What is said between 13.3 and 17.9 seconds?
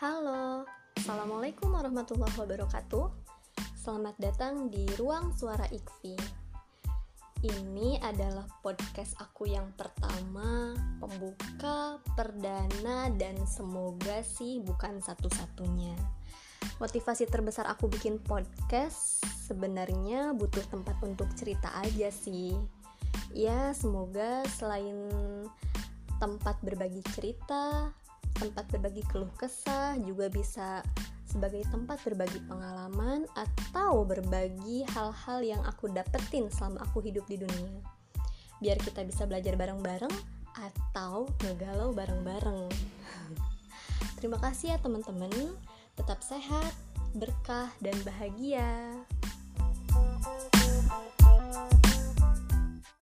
semoga sih bukan satu-satunya. Motivasi terbesar